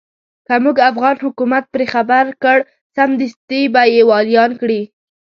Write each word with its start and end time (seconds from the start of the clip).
که 0.47 0.55
موږ 0.63 0.77
افغان 0.89 1.15
حکومت 1.25 1.63
پرې 1.73 1.85
خبر 1.93 2.25
کړ 2.43 2.57
سمدستي 2.95 3.61
به 3.73 3.81
يې 3.93 4.01
واليان 4.09 4.51
کړي. 4.61 4.81